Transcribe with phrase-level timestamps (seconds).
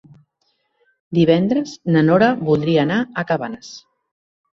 [1.17, 3.71] Divendres na Nora voldria anar a Cabanes.